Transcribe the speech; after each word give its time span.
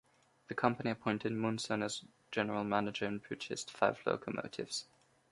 The 0.47 0.55
company 0.55 0.89
appointed 0.89 1.31
Munson 1.31 1.83
as 1.83 2.03
general 2.31 2.63
manager 2.63 3.05
and 3.05 3.21
purchased 3.21 3.69
five 3.69 3.99
locomotives. 4.03 4.87